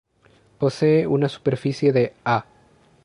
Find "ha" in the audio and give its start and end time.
2.25-2.45